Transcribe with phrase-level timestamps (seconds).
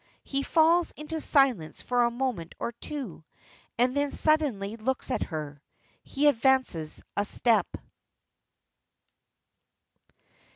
[0.23, 3.23] He falls into silence for a moment or two,
[3.77, 5.61] and then suddenly looks at her.
[6.01, 7.67] He advances a step.